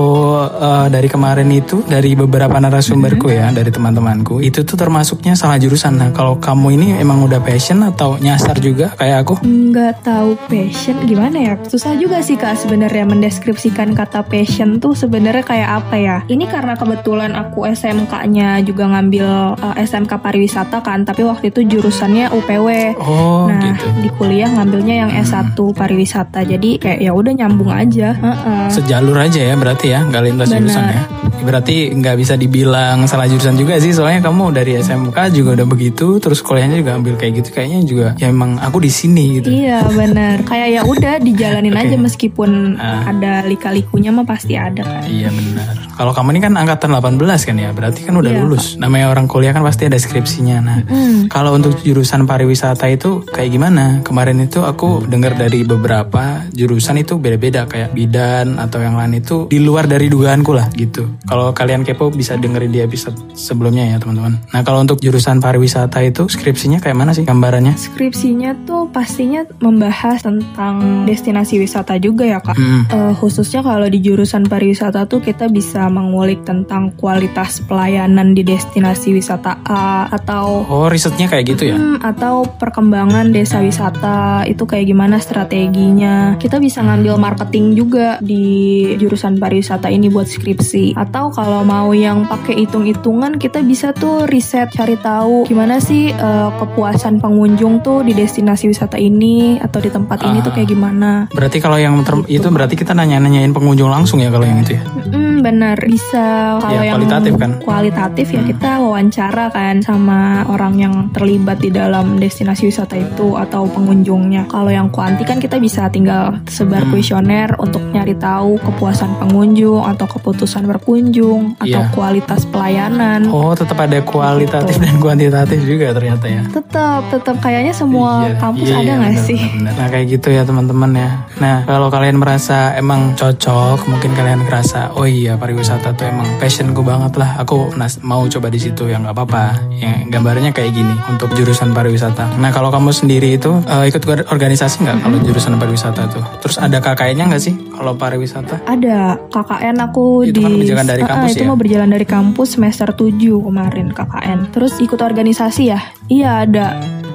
eh, 0.45 0.87
dari 0.89 1.07
kemarin 1.07 1.49
itu 1.49 1.83
dari 1.83 2.13
beberapa 2.13 2.55
narasumberku 2.55 3.29
ya, 3.29 3.51
dari 3.51 3.69
teman-temanku, 3.69 4.39
itu 4.39 4.63
tuh 4.63 4.75
termasuknya 4.75 5.33
salah 5.33 5.57
jurusan. 5.57 5.95
Nah, 5.95 6.11
kalau 6.11 6.37
kamu 6.37 6.67
ini 6.75 6.89
emang 6.97 7.23
udah 7.23 7.39
passion 7.39 7.83
atau 7.83 8.17
nyasar 8.17 8.59
juga 8.59 8.95
kayak 8.95 9.19
aku? 9.23 9.35
nggak 9.43 10.05
tahu 10.05 10.37
passion 10.47 10.97
gimana 11.03 11.37
ya 11.39 11.55
susah 11.63 11.97
juga 11.97 12.21
sih 12.21 12.37
kak 12.37 12.57
sebenarnya 12.57 13.05
mendeskripsikan 13.05 13.93
kata 13.93 14.21
passion 14.23 14.77
tuh 14.77 14.93
sebenarnya 14.93 15.41
kayak 15.41 15.71
apa 15.81 15.97
ya 15.97 16.17
ini 16.27 16.45
karena 16.45 16.77
kebetulan 16.77 17.33
aku 17.33 17.65
SMK-nya 17.67 18.61
juga 18.61 18.89
ngambil 18.89 19.27
uh, 19.57 19.75
SMK 19.75 20.13
pariwisata 20.15 20.81
kan 20.81 21.03
tapi 21.03 21.25
waktu 21.25 21.49
itu 21.49 21.65
jurusannya 21.67 22.31
UPW 22.31 22.69
Oh, 22.99 23.49
Nah, 23.49 23.75
gitu. 23.75 23.87
di 24.01 24.09
kuliah 24.13 24.49
ngambilnya 24.49 24.95
yang 24.99 25.11
S1 25.13 25.57
pariwisata. 25.57 26.41
Jadi 26.43 26.79
kayak 26.79 27.01
ya 27.01 27.13
udah 27.13 27.33
nyambung 27.33 27.69
aja. 27.69 28.15
Heeh. 28.15 28.67
Sejalur 28.71 29.12
aja 29.19 29.41
ya 29.43 29.55
berarti 29.55 29.87
ya, 29.89 30.01
nggak 30.03 30.23
lintas 30.23 30.49
Benar. 30.49 30.59
jurusan 30.59 30.85
ya. 30.87 31.03
Berarti 31.43 31.75
nggak 31.91 32.17
bisa 32.17 32.35
dibilang 32.37 33.03
salah 33.05 33.27
jurusan 33.27 33.55
juga 33.55 33.75
sih, 33.77 33.91
soalnya 33.91 34.23
kamu 34.23 34.55
dari 34.55 34.79
SMK 34.79 35.19
juga 35.33 35.59
udah 35.59 35.67
begitu, 35.67 36.17
terus 36.17 36.39
kuliahnya 36.39 36.79
juga 36.79 36.95
ambil 36.95 37.15
kayak 37.17 37.43
gitu, 37.43 37.49
kayaknya 37.51 37.81
juga 37.83 38.09
ya 38.15 38.31
emang 38.31 38.57
aku 38.57 38.79
di 38.79 38.87
sini 38.87 39.41
gitu. 39.41 39.51
Iya 39.51 39.83
benar. 39.89 40.37
Kayak 40.49 40.69
ya 40.71 40.83
udah 40.85 41.15
dijalanin 41.19 41.73
Oke. 41.73 41.83
aja 41.83 41.97
meskipun 41.97 42.51
Ah. 42.75 43.09
ada 43.09 43.43
lika-likunya 43.43 44.11
mah 44.11 44.23
pasti 44.23 44.55
ada 44.55 44.81
kan. 44.81 45.03
Iya 45.05 45.29
benar. 45.29 45.75
Kalau 45.93 46.13
kamu 46.13 46.29
ini 46.31 46.41
kan 46.41 46.53
angkatan 46.55 46.91
18 46.93 47.19
kan 47.43 47.57
ya, 47.57 47.71
berarti 47.71 48.01
kan 48.03 48.15
udah 48.15 48.31
Iya, 48.31 48.41
lulus. 48.41 48.65
Namanya 48.77 49.09
orang 49.09 49.27
kuliah 49.27 49.51
kan 49.51 49.61
pasti 49.61 49.87
ada 49.87 49.97
skripsinya. 49.97 50.57
Nah, 50.59 50.79
Hmm. 50.85 51.27
kalau 51.27 51.53
untuk 51.53 51.75
jurusan 51.81 52.23
pariwisata 52.23 52.87
itu 52.87 53.25
kayak 53.25 53.51
gimana? 53.51 53.99
Kemarin 54.03 54.39
itu 54.41 54.63
aku 54.63 55.05
dengar 55.05 55.35
dari 55.35 55.63
beberapa 55.63 56.47
jurusan 56.49 56.97
itu 56.97 57.17
beda-beda 57.17 57.67
kayak 57.67 57.91
bidan 57.93 58.57
atau 58.57 58.79
yang 58.79 58.95
lain 59.05 59.19
itu 59.19 59.51
di 59.51 59.59
luar 59.59 59.91
dari 59.91 60.07
dugaanku 60.07 60.53
lah 60.55 60.71
gitu. 60.75 61.07
Kalau 61.27 61.51
kalian 61.51 61.83
kepo 61.83 62.09
bisa 62.15 62.39
dengerin 62.39 62.73
di 62.73 62.81
episode 62.81 63.19
sebelumnya 63.35 63.85
ya 63.91 63.97
teman-teman. 63.99 64.39
Nah 64.55 64.61
kalau 64.63 64.81
untuk 64.83 65.03
jurusan 65.03 65.43
pariwisata 65.43 66.01
itu 66.07 66.31
skripsinya 66.31 66.79
kayak 66.79 66.97
mana 66.97 67.11
sih 67.13 67.27
gambarannya? 67.27 67.75
Skripsinya 67.75 68.55
tuh 68.65 68.89
pastinya 68.91 69.43
membahas 69.59 70.23
tentang 70.23 71.05
destinasi 71.05 71.59
wisata 71.59 71.99
juga 71.99 72.25
ya 72.27 72.39
kak. 72.39 72.57
Hmm. 72.57 72.83
Eh, 72.89 73.15
khususnya 73.19 73.61
kalau 73.61 73.87
di 73.91 73.99
jurusan 73.99 74.47
pariwisata 74.47 75.05
tuh 75.11 75.21
kita 75.21 75.51
bisa 75.51 75.91
mengulik 75.91 76.47
tentang 76.47 76.95
kualitas 76.95 77.61
pelayanan 77.65 78.33
di 78.33 78.47
destinasi 78.47 79.15
wisata 79.15 79.59
A 79.67 80.07
atau 80.11 80.65
Oh 80.69 80.87
risetnya 80.89 81.27
kayak 81.27 81.45
gitu 81.57 81.73
ya? 81.73 81.77
Hmm, 81.77 81.99
atau 82.01 82.45
perkembangan 82.47 83.33
desa 83.33 83.61
wisata 83.65 84.45
itu 84.47 84.63
kayak 84.69 84.87
gimana 84.89 85.19
strateginya. 85.19 86.37
Kita 86.39 86.63
bisa 86.63 86.85
ngambil 86.85 87.19
marketing 87.19 87.75
juga 87.75 88.19
di 88.21 88.92
jurusan 88.95 89.37
pariwisata 89.37 89.87
ini 89.87 90.09
buat 90.09 90.27
skripsi. 90.27 90.95
Atau 90.95 91.31
kalau 91.31 91.63
mau 91.63 91.93
yang 91.93 92.25
pakai 92.25 92.63
hitung-hitungan 92.63 93.37
kita 93.37 93.61
bisa 93.61 93.93
tuh 93.93 94.25
riset 94.25 94.69
cari 94.69 94.97
tahu 94.97 95.45
gimana 95.45 95.79
sih 95.79 96.11
eh, 96.11 96.51
kepuasan 96.53 97.19
pengunjung 97.19 97.81
tuh 97.81 98.01
di 98.01 98.13
destinasi 98.13 98.67
wisata 98.67 98.97
ini 98.97 99.59
atau 99.59 99.79
di 99.79 99.89
tempat 99.89 100.19
ini 100.23 100.39
tuh 100.39 100.51
Ah. 100.51 100.55
kayak 100.55 100.69
gimana. 100.69 101.11
Berarti 101.29 101.59
kalau 101.59 101.77
yang 101.77 101.97
ter- 102.03 102.25
Gitu. 102.25 102.39
itu 102.39 102.49
berarti 102.49 102.75
kita 102.75 102.93
nanya-nanyain 102.93 103.51
pengunjung 103.51 103.89
langsung 103.89 104.19
ya 104.19 104.29
kalau 104.29 104.45
yang 104.45 104.61
itu 104.61 104.77
ya? 104.77 104.83
Hmm, 105.09 105.41
benar 105.41 105.79
bisa 105.81 106.57
kalau 106.59 106.73
Ya, 106.75 106.89
yang 106.89 106.99
kualitatif 106.99 107.33
kan? 107.37 107.51
kualitatif 107.61 108.27
ya 108.29 108.41
Hmm. 108.41 108.49
kita 108.49 108.71
wawancara 108.79 109.45
kan 109.49 109.75
sama 109.81 110.21
orang 110.47 110.75
yang 110.77 110.95
terlibat 111.11 111.59
di 111.59 111.71
dalam 111.71 112.17
destinasi 112.17 112.67
wisata 112.67 112.95
itu 112.95 113.35
atau 113.35 113.65
pengunjungnya. 113.67 114.47
Kalau 114.47 114.69
yang 114.69 114.89
kuanti 114.89 115.23
kan 115.23 115.39
kita 115.39 115.57
bisa 115.57 115.89
tinggal 115.89 116.39
sebar 116.47 116.83
Hmm. 116.83 116.91
kuesioner 116.91 117.55
untuk 117.57 117.81
nyari 117.89 118.15
tahu 118.15 118.59
kepuasan 118.59 118.81
pengunjung 118.83 119.87
atau 119.87 120.07
keputusan 120.09 120.67
berkunjung 120.67 121.55
atau 121.57 121.83
Iya. 121.83 121.95
kualitas 121.95 122.43
pelayanan. 122.45 123.31
Oh, 123.31 123.55
tetap 123.55 123.79
ada 123.79 124.03
kualitatif 124.03 124.75
Gitu. 124.75 124.83
dan 124.83 124.95
kuantitatif 124.99 125.61
juga 125.63 125.95
ternyata 125.95 126.27
ya. 126.27 126.43
Tetap 126.51 127.01
tetap 127.09 127.37
kayaknya 127.39 127.71
semua 127.71 128.27
Iya, 128.27 128.35
kampus 128.37 128.67
iya, 128.67 128.77
ada 128.77 128.83
iya, 128.85 128.95
nggak 128.99 129.15
benar, 129.15 129.27
sih? 129.27 129.41
benar. 129.55 129.73
Nah 129.73 129.87
kayak 129.89 130.07
gitu 130.11 130.29
ya 130.29 130.43
teman-teman 130.43 130.91
ya. 130.93 131.11
Nah 131.39 131.57
kalau 131.63 131.89
kalian 131.89 132.17
merasa 132.19 132.75
emang 132.75 133.15
cocok, 133.15 133.87
mungkin 133.87 134.11
kalian 134.13 134.43
ngerasa 134.43 134.95
oh 134.95 135.07
iya 135.07 135.39
pariwisata 135.39 135.95
tuh 135.95 136.07
emang 136.07 136.27
passionku 136.39 136.83
banget 136.83 137.15
lah. 137.15 137.39
Aku 137.39 137.71
mau 138.03 138.27
coba 138.27 138.49
di 138.49 138.59
situ 138.59 138.87
ya 138.87 138.99
nggak 138.99 139.15
apa-apa. 139.15 139.71
Yang 139.73 140.11
gambarnya 140.11 140.51
kayak 140.51 140.73
gini 140.73 140.95
untuk 141.07 141.31
jurusan 141.33 141.71
pariwisata. 141.71 142.35
Nah 142.37 142.51
kalau 142.51 142.69
kamu 142.69 142.91
sendiri 142.91 143.37
itu 143.37 143.63
eh, 143.65 143.87
ikut 143.87 144.03
or- 144.05 144.27
organisasi 144.29 144.83
nggak 144.83 144.97
kalau 145.01 145.17
jurusan 145.21 145.55
pariwisata 145.55 146.03
tuh? 146.09 146.25
Terus 146.41 146.57
ada 146.57 146.79
KKN-nya 146.79 147.25
nggak 147.29 147.43
sih 147.43 147.55
kalau 147.83 147.99
pariwisata? 147.99 148.63
Ada 148.63 149.19
KKN 149.27 149.77
aku 149.83 150.23
Itu 150.23 150.39
di 150.39 150.41
kan 150.41 150.55
berjalan 150.55 150.87
dari 150.87 151.03
Ah, 151.03 151.09
kampus 151.11 151.31
itu 151.33 151.43
ya? 151.43 151.49
mau 151.51 151.59
berjalan 151.59 151.91
dari 151.91 152.07
kampus 152.07 152.49
semester 152.55 152.89
7 152.89 153.11
kemarin 153.43 153.87
KKN. 153.91 154.39
Terus 154.51 154.79
ikut 154.79 154.97
organisasi 154.97 155.63
ya? 155.67 155.81
Iya 156.07 156.47
ada. 156.47 156.67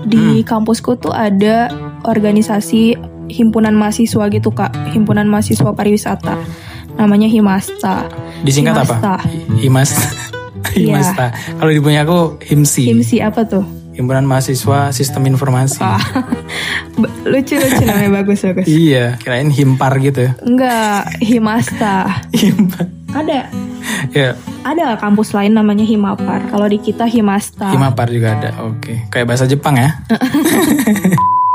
Di 0.03 0.43
Hmm. 0.43 0.45
kampusku 0.45 1.00
tuh 1.00 1.12
ada 1.12 1.71
organisasi 2.03 3.00
himpunan 3.27 3.71
mahasiswa 3.71 4.27
gitu 4.27 4.51
Kak, 4.51 4.91
himpunan 4.91 5.24
mahasiswa 5.25 5.71
pariwisata. 5.71 6.36
Namanya 6.95 7.27
Himasta. 7.27 8.07
Disingkat 8.41 8.75
Himasta. 8.77 8.95
apa? 9.00 9.15
Himas. 9.55 9.91
Iya. 10.67 11.00
Himasta. 11.00 11.31
Kalau 11.57 11.71
di 11.71 11.79
punya 11.79 12.03
aku 12.03 12.38
HIMSI. 12.43 12.91
Himsi 12.91 13.17
apa 13.17 13.41
tuh? 13.45 13.63
Himpunan 13.97 14.23
Mahasiswa 14.23 14.93
Sistem 14.93 15.25
Informasi. 15.25 15.81
Ah. 15.81 15.97
Ba- 17.01 17.13
Lucu-lucu 17.25 17.81
namanya 17.81 18.21
bagus-bagus. 18.21 18.69
Iya, 18.69 19.17
kirain 19.17 19.49
himpar 19.49 19.97
gitu. 19.97 20.29
Enggak, 20.39 21.17
Himasta. 21.19 22.05
Himpar. 22.37 22.85
Ada. 23.11 23.49
Ya, 24.11 24.35
Ada 24.61 24.95
kampus 24.95 25.31
lain 25.31 25.55
namanya 25.55 25.81
Himapar. 25.81 26.45
Kalau 26.47 26.67
di 26.67 26.77
kita 26.77 27.07
Himasta. 27.07 27.71
himapar 27.71 28.11
juga 28.11 28.37
ada. 28.37 28.49
Oke, 28.63 29.09
kayak 29.09 29.25
bahasa 29.25 29.49
Jepang 29.49 29.73
ya. 29.75 29.97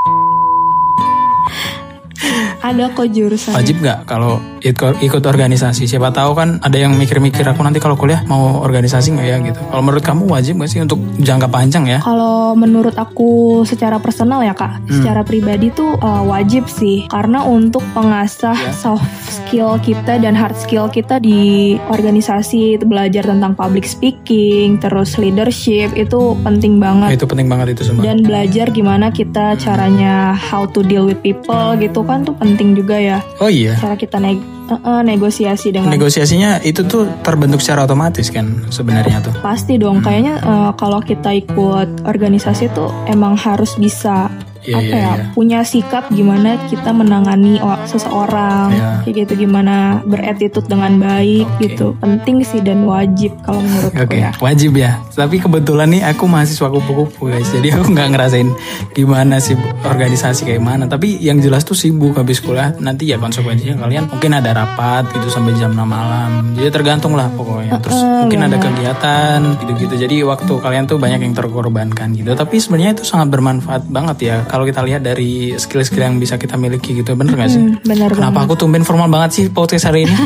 Ada 2.62 2.94
kok 2.94 3.10
jurusan. 3.10 3.52
Wajib 3.52 3.82
nggak 3.82 4.06
kalau 4.06 4.38
ikut, 4.58 5.02
ikut 5.02 5.22
organisasi? 5.22 5.84
Siapa 5.84 6.14
tahu 6.14 6.38
kan 6.38 6.62
ada 6.62 6.78
yang 6.78 6.94
mikir-mikir 6.94 7.42
aku 7.42 7.58
nanti 7.60 7.82
kalau 7.82 7.98
kuliah 7.98 8.22
mau 8.24 8.62
organisasi 8.62 9.18
nggak 9.18 9.26
ya 9.26 9.36
gitu. 9.42 9.58
Kalau 9.58 9.82
menurut 9.82 10.00
kamu 10.00 10.22
wajib 10.30 10.54
nggak 10.56 10.70
sih 10.70 10.78
untuk 10.78 11.02
jangka 11.18 11.50
panjang 11.50 11.90
ya? 11.90 11.98
Kalau 11.98 12.54
menurut 12.54 12.94
aku 12.94 13.62
secara 13.66 13.98
personal 13.98 14.40
ya 14.40 14.54
kak, 14.54 14.78
Hmm. 14.86 15.02
secara 15.02 15.26
pribadi 15.26 15.74
tuh 15.74 15.98
uh, 15.98 16.22
wajib 16.22 16.70
sih, 16.70 17.02
karena 17.10 17.42
untuk 17.42 17.82
pengasah 17.92 18.54
Ya. 18.54 18.70
soft 18.70 19.02
skill 19.26 19.82
kita 19.82 20.22
dan 20.22 20.38
hard 20.38 20.54
skill 20.54 20.86
kita 20.86 21.18
di 21.18 21.74
organisasi, 21.90 22.78
itu 22.78 22.84
belajar 22.84 23.26
tentang 23.26 23.52
public 23.52 23.82
speaking, 23.82 24.78
terus 24.78 25.18
leadership 25.18 25.90
itu 25.94 26.38
penting 26.40 26.78
banget. 26.78 27.18
Itu 27.18 27.26
penting 27.26 27.50
banget 27.50 27.74
itu 27.74 27.90
semua. 27.90 28.06
Dan 28.06 28.22
belajar 28.22 28.70
gimana 28.70 29.10
kita 29.10 29.58
caranya 29.58 30.30
how 30.32 30.62
to 30.64 30.80
deal 30.80 31.02
with 31.02 31.18
people 31.20 31.74
gitu 31.76 32.06
kan 32.06 32.22
tuh 32.22 32.34
penting 32.34 32.51
juga 32.74 32.96
ya. 33.00 33.18
Oh 33.40 33.48
iya, 33.48 33.74
Cara 33.80 33.96
kita 33.96 34.16
neg- 34.18 34.44
eh, 34.68 34.74
eh, 34.76 35.02
negosiasi 35.02 35.72
dengan 35.72 35.90
negosiasinya 35.90 36.62
itu 36.62 36.84
tuh 36.84 37.08
terbentuk 37.22 37.58
secara 37.58 37.86
otomatis 37.86 38.28
kan 38.28 38.66
sebenarnya 38.68 39.18
tuh. 39.24 39.34
pasti 39.40 39.80
dong. 39.80 39.98
Kayaknya 40.00 40.34
eh, 40.38 40.70
kalau 40.76 41.00
kita 41.00 41.30
ikut 41.34 42.04
organisasi 42.04 42.70
tuh 42.70 42.90
emang 43.06 43.34
harus 43.34 43.74
bisa 43.76 44.30
Iya 44.62 44.78
apa 44.78 44.86
iya 44.86 44.94
ya 44.94 45.12
iya. 45.18 45.24
punya 45.34 45.60
sikap 45.66 46.06
gimana 46.14 46.54
kita 46.70 46.94
menangani 46.94 47.58
seseorang 47.82 48.70
Iya. 48.70 48.90
kayak 49.02 49.14
gitu 49.26 49.32
gimana 49.42 49.98
beretitut 50.06 50.70
dengan 50.70 51.02
baik 51.02 51.50
Oke. 51.50 51.66
gitu 51.66 51.86
penting 51.98 52.46
sih 52.46 52.62
dan 52.62 52.86
wajib 52.86 53.34
kalau 53.42 53.58
menurutku 53.58 54.06
Oke, 54.06 54.22
ya 54.22 54.30
wajib 54.38 54.78
ya. 54.78 55.02
Tapi 55.18 55.42
kebetulan 55.42 55.90
nih 55.90 56.06
aku 56.06 56.30
mahasiswa 56.30 56.70
kupu-kupu 56.70 57.34
guys. 57.34 57.50
Jadi 57.50 57.74
aku 57.74 57.90
nggak 57.90 58.08
ngerasain 58.14 58.48
gimana 58.94 59.42
sih 59.42 59.58
organisasi 59.82 60.46
kayak 60.46 60.62
mana. 60.62 60.86
Tapi 60.86 61.18
yang 61.18 61.42
jelas 61.42 61.66
tuh 61.66 61.74
sibuk 61.74 62.14
habis 62.14 62.38
kuliah. 62.38 62.70
Nanti 62.78 63.10
ya 63.10 63.18
konsekuensinya 63.18 63.82
kalian 63.82 64.06
mungkin 64.14 64.30
ada 64.30 64.51
rapat 64.52 65.08
gitu 65.12 65.28
sampai 65.28 65.52
jam 65.56 65.72
6 65.72 65.82
malam. 65.82 66.30
Jadi 66.54 66.68
tergantung 66.70 67.16
lah 67.16 67.28
pokoknya. 67.32 67.80
Terus 67.80 67.98
Heeh, 67.98 68.20
mungkin 68.24 68.40
ada 68.44 68.56
benar. 68.56 68.64
kegiatan 68.68 69.38
gitu-gitu. 69.64 69.94
Jadi 69.96 70.16
waktu 70.22 70.52
kalian 70.60 70.84
tuh 70.86 70.96
banyak 71.00 71.20
yang 71.24 71.34
terkorbankan 71.34 72.12
gitu. 72.14 72.32
Tapi 72.36 72.56
sebenarnya 72.60 72.92
itu 73.00 73.04
sangat 73.08 73.28
bermanfaat 73.32 73.88
banget 73.88 74.16
ya. 74.22 74.36
Kalau 74.46 74.64
kita 74.68 74.84
lihat 74.84 75.02
dari 75.02 75.56
skill-skill 75.56 76.04
yang 76.06 76.16
bisa 76.20 76.36
kita 76.36 76.54
miliki 76.60 76.94
gitu. 77.00 77.16
Bener 77.18 77.34
gak 77.34 77.50
sih? 77.50 77.60
Hmm, 77.60 77.80
benar 77.82 78.12
Kenapa 78.12 78.44
banget 78.44 78.48
aku 78.52 78.54
tumben 78.60 78.84
formal 78.84 79.08
banget 79.08 79.30
sih 79.34 79.44
podcast 79.48 79.88
hari 79.90 80.04
ini? 80.06 80.14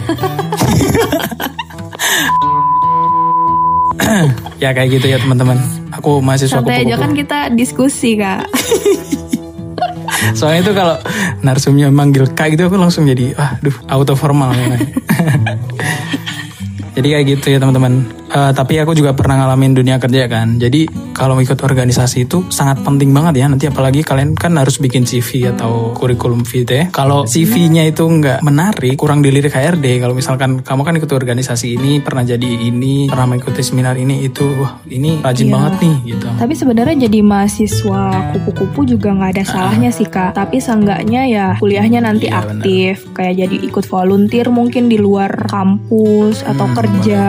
ya 4.62 4.72
kayak 4.72 4.88
gitu 5.00 5.06
ya 5.08 5.18
teman-teman. 5.20 5.58
Aku 5.96 6.20
mahasiswa 6.20 6.60
santai 6.60 6.84
aja 6.84 7.00
kan 7.00 7.16
kita 7.16 7.48
diskusi 7.56 8.20
kak 8.20 8.44
Soalnya 10.32 10.60
itu 10.66 10.72
kalau 10.72 10.96
narsumnya 11.44 11.92
manggil 11.92 12.26
kak 12.32 12.56
gitu 12.56 12.66
aku 12.66 12.80
langsung 12.80 13.04
jadi, 13.04 13.36
ah, 13.36 13.60
duh, 13.60 13.76
auto 13.86 14.16
formal. 14.16 14.50
Jadi 16.96 17.12
kayak 17.12 17.26
gitu 17.28 17.46
ya 17.52 17.58
teman-teman. 17.60 18.08
Eh, 18.36 18.52
tapi 18.52 18.76
aku 18.76 18.92
juga 18.92 19.16
pernah 19.16 19.40
ngalamin 19.40 19.72
dunia 19.72 19.96
kerja 19.96 20.28
kan. 20.28 20.60
Jadi 20.60 20.84
kalau 21.16 21.40
ikut 21.40 21.56
organisasi 21.56 22.28
itu 22.28 22.44
sangat 22.52 22.84
penting 22.84 23.08
banget 23.08 23.40
ya. 23.40 23.48
Nanti 23.48 23.64
apalagi 23.64 24.04
kalian 24.04 24.36
kan 24.36 24.52
harus 24.60 24.76
bikin 24.76 25.08
CV 25.08 25.48
atau 25.48 25.96
kurikulum 25.96 26.44
vitae. 26.44 26.92
Kalau 26.92 27.24
CV-nya 27.24 27.88
itu 27.88 28.04
nggak 28.04 28.44
menarik, 28.44 28.92
kurang 29.00 29.24
dilirik 29.24 29.56
HRD. 29.56 30.04
Kalau 30.04 30.12
misalkan 30.12 30.60
kamu 30.60 30.80
kan 30.84 30.94
ikut 30.94 31.08
organisasi 31.08 31.80
ini, 31.80 32.04
pernah 32.04 32.28
jadi 32.28 32.44
ini, 32.44 33.08
pernah 33.08 33.24
mengikuti 33.24 33.64
seminar 33.64 33.96
ini, 33.96 34.20
itu, 34.20 34.44
wah 34.60 34.84
ini 34.84 35.24
rajin 35.24 35.46
Iya. 35.46 35.54
banget 35.54 35.72
nih 35.78 35.96
gitu. 36.12 36.26
tapi 36.36 36.52
sebenarnya 36.52 36.96
jadi 37.06 37.18
mahasiswa 37.22 38.02
kupu-kupu 38.34 38.80
juga 38.84 39.14
nggak 39.14 39.30
ada 39.38 39.44
salahnya 39.46 39.90
sih 39.90 40.04
kak 40.04 40.34
tapi 40.34 40.58
seenggaknya 40.58 41.22
ya 41.24 41.46
kuliahnya 41.56 42.02
nanti 42.02 42.26
Iya, 42.26 42.42
aktif 42.42 42.94
kayak 43.14 43.34
jadi 43.38 43.56
ikut 43.62 43.84
volunteer 43.86 44.50
mungkin 44.50 44.90
di 44.90 44.98
luar 44.98 45.46
kampus 45.46 46.42
atau 46.42 46.66
Hmm, 46.66 46.74
kerja 46.74 47.22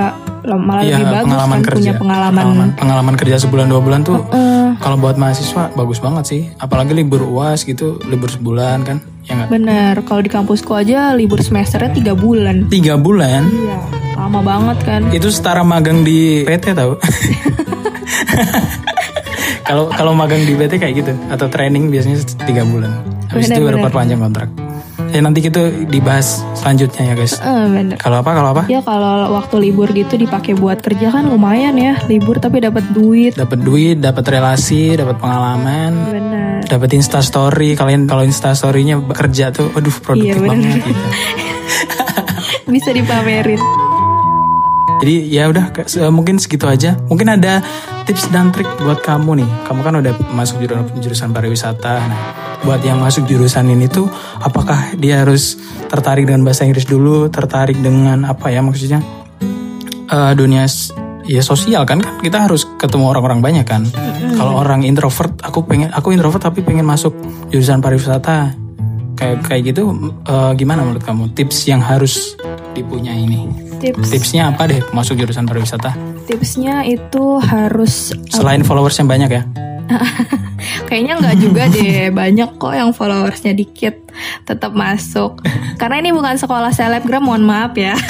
malah 0.56 0.80
Iya, 0.80 0.96
lebih 0.96 1.08
bagus 1.12 1.34
kan 1.36 1.60
punya 1.68 1.94
pengalaman, 1.94 2.40
pengalaman 2.40 2.70
pengalaman 2.80 3.16
kerja 3.20 3.36
sebulan 3.38 3.68
dua 3.68 3.82
bulan 3.84 4.00
tuh 4.02 4.24
Eh, 4.32 4.70
kalau 4.80 4.96
buat 4.96 5.20
mahasiswa 5.20 5.76
bagus 5.76 6.00
banget 6.00 6.24
sih 6.24 6.42
apalagi 6.56 6.96
libur 6.96 7.20
uas 7.22 7.62
gitu 7.62 8.00
libur 8.06 8.32
sebulan 8.32 8.88
kan 8.88 8.98
ya 9.28 9.36
nggak? 9.36 9.48
Bener, 9.52 9.96
kalau 10.06 10.24
di 10.24 10.32
kampusku 10.32 10.72
aja 10.72 11.12
libur 11.12 11.44
semesternya 11.44 11.92
tiga 11.92 12.14
bulan. 12.16 12.72
Tiga 12.72 12.96
bulan 12.96 13.44
Iya, 13.44 13.80
lama 14.16 14.40
banget 14.40 14.78
kan. 14.86 15.02
itu 15.12 15.28
setara 15.28 15.68
magang 15.68 16.08
di 16.08 16.48
PT 16.48 16.72
tahu? 16.72 16.96
Kalau 19.68 19.92
kalau 19.92 20.16
magang 20.16 20.48
di 20.48 20.56
PT 20.56 20.80
kayak 20.80 20.94
gitu 20.96 21.12
atau 21.28 21.52
training 21.52 21.92
biasanya 21.92 22.24
tiga 22.48 22.64
bulan. 22.64 23.04
Habis 23.28 23.52
itu 23.52 23.60
baru 23.60 23.84
perpanjang 23.84 24.24
kontrak. 24.24 24.48
Ya 25.18 25.26
nanti 25.26 25.42
kita 25.42 25.74
dibahas 25.90 26.46
selanjutnya 26.54 27.10
ya 27.10 27.14
guys. 27.18 27.42
Bener. 27.42 27.98
Kalau 27.98 28.22
apa 28.22 28.38
kalau 28.38 28.54
apa? 28.54 28.64
Ya 28.70 28.86
kalau 28.86 29.34
waktu 29.34 29.56
libur 29.58 29.90
gitu 29.90 30.14
dipakai 30.14 30.54
buat 30.54 30.78
kerja 30.78 31.10
kan 31.10 31.26
lumayan 31.26 31.74
ya 31.74 31.98
libur 32.06 32.38
tapi 32.38 32.62
dapat 32.62 32.86
duit. 32.94 33.34
Dapat 33.34 33.66
duit, 33.66 33.98
dapat 33.98 34.22
relasi, 34.30 34.94
dapat 34.94 35.18
pengalaman, 35.18 36.14
Bener. 36.14 36.62
dapat 36.70 36.94
insta 36.94 37.26
story. 37.26 37.74
Kalian 37.74 38.06
kalau 38.06 38.22
insta 38.22 38.54
story-nya 38.54 39.02
bekerja 39.02 39.50
tuh, 39.50 39.74
aduh 39.74 39.90
produktif 40.06 40.38
Iya, 40.38 40.38
benar. 40.38 40.54
banget 40.54 40.82
gitu. 40.86 41.06
Bisa 42.78 42.90
dipamerin. 42.94 43.62
Jadi 45.02 45.34
ya 45.34 45.50
udah 45.50 45.74
mungkin 46.14 46.38
segitu 46.38 46.70
aja. 46.70 46.94
Mungkin 47.10 47.26
ada 47.26 47.66
tips 48.06 48.30
dan 48.30 48.54
trik 48.54 48.70
buat 48.78 49.02
kamu 49.02 49.42
nih. 49.42 49.50
Kamu 49.66 49.82
kan 49.82 49.98
udah 49.98 50.14
masuk 50.30 50.62
jurusan, 50.62 50.86
jurusan 51.02 51.30
pariwisata. 51.34 52.06
Nah, 52.06 52.22
buat 52.66 52.82
yang 52.82 52.98
masuk 52.98 53.30
jurusan 53.30 53.70
ini 53.70 53.86
tuh 53.86 54.10
apakah 54.42 54.98
dia 54.98 55.22
harus 55.22 55.58
tertarik 55.90 56.26
dengan 56.26 56.42
bahasa 56.48 56.66
Inggris 56.66 56.90
dulu, 56.90 57.30
tertarik 57.30 57.78
dengan 57.82 58.26
apa 58.26 58.50
ya 58.50 58.66
maksudnya? 58.66 59.02
eh, 60.08 60.34
dunia 60.36 60.64
ya 61.28 61.44
sosial 61.44 61.84
kan 61.84 62.00
kan 62.00 62.24
kita 62.24 62.48
harus 62.48 62.64
ketemu 62.80 63.12
orang-orang 63.12 63.40
banyak 63.44 63.66
kan. 63.68 63.84
Kalau 64.38 64.62
orang 64.62 64.86
introvert, 64.88 65.34
aku 65.44 65.66
pengen 65.68 65.92
aku 65.92 66.16
introvert 66.16 66.40
tapi 66.40 66.64
pengen 66.64 66.88
masuk 66.88 67.14
jurusan 67.52 67.84
pariwisata. 67.84 68.56
Kayak 69.18 69.50
kayak 69.50 69.62
gitu 69.74 70.14
eh, 70.26 70.52
gimana 70.56 70.86
menurut 70.86 71.04
kamu? 71.04 71.34
Tips 71.34 71.68
yang 71.68 71.82
harus 71.82 72.38
dipunyai 72.78 73.26
ini? 73.26 73.50
Tips 73.78 74.10
Tipsnya 74.10 74.50
apa 74.50 74.66
deh 74.66 74.82
masuk 74.90 75.18
jurusan 75.22 75.46
pariwisata? 75.46 76.18
tipsnya 76.28 76.84
itu 76.84 77.40
harus 77.40 78.12
Selain 78.28 78.60
followers 78.60 79.00
yang 79.00 79.08
banyak 79.08 79.32
ya. 79.32 79.44
kayaknya 80.88 81.14
nggak 81.20 81.38
juga 81.40 81.64
deh 81.72 82.12
banyak 82.12 82.50
kok 82.60 82.74
yang 82.74 82.92
followersnya 82.92 83.54
dikit 83.56 83.96
tetap 84.44 84.74
masuk 84.74 85.40
karena 85.78 86.02
ini 86.02 86.10
bukan 86.16 86.36
sekolah 86.36 86.72
selebgram 86.74 87.24
mohon 87.24 87.44
maaf 87.46 87.74
ya 87.78 87.96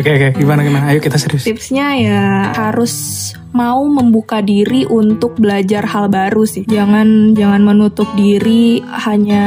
Oke 0.00 0.10
oke 0.10 0.28
gimana 0.40 0.66
gimana? 0.66 0.90
Ayo 0.90 0.98
kita 0.98 1.14
serius. 1.20 1.46
tipsnya 1.46 1.94
ya 1.94 2.50
harus 2.56 3.34
mau 3.50 3.82
membuka 3.82 4.38
diri 4.40 4.84
untuk 4.84 5.34
belajar 5.36 5.82
hal 5.84 6.06
baru 6.06 6.42
sih 6.44 6.62
jangan 6.64 7.32
jangan 7.32 7.62
menutup 7.62 8.06
diri 8.14 8.78
hanya 9.02 9.44